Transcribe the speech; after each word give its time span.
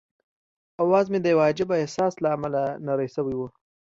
اواز 0.83 1.05
مې 1.11 1.19
د 1.21 1.25
یوه 1.33 1.43
عجيبه 1.49 1.75
احساس 1.83 2.13
له 2.23 2.29
امله 2.37 2.61
نری 2.85 3.07
شوی 3.15 3.35
وو. 3.37 3.47